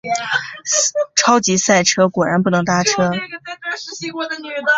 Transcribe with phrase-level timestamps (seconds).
[1.15, 3.11] 超级塞车，果然不能搭车